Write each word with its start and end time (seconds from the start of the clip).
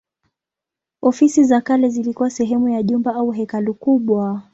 Ofisi 1.01 1.43
za 1.43 1.61
kale 1.61 1.89
zilikuwa 1.89 2.29
sehemu 2.29 2.69
ya 2.69 2.83
jumba 2.83 3.15
au 3.15 3.31
hekalu 3.31 3.73
kubwa. 3.73 4.43